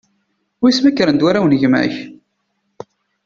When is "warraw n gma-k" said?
1.25-1.95